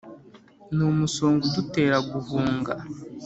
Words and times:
Ni 0.75 0.83
umusonga 0.91 1.43
udutera 1.49 1.97
guhunga 2.11 2.73